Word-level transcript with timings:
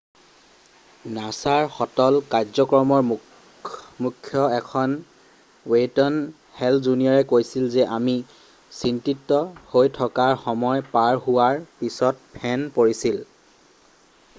nasaৰ 1.15 1.65
সতল 1.73 2.15
কাৰ্যক্ৰমৰ 2.31 3.03
মুখ্য 3.09 4.45
এন 4.55 4.95
ৱেইন 5.75 6.17
হেল 6.63 6.83
জুনিয়ৰে 6.89 7.29
কৈছিল 7.35 7.69
যে 7.77 7.85
আমি 7.99 8.17
চিন্তিত 8.81 9.43
হৈ 9.77 9.93
থকাৰ 10.01 10.35
সময় 10.49 10.87
পাৰ 10.99 11.23
হোৱাৰ 11.29 11.63
পিছত 11.83 12.41
ফেন 12.43 12.69
পৰিছিল। 12.81 13.25